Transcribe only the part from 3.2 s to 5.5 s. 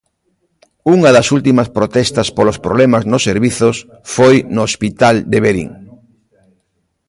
servizos foi no Hospital de